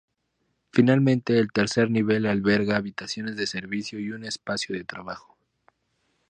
[0.71, 5.37] Finalmente el tercer nivel alberga habitaciones de servicio y un espacio de trabajo.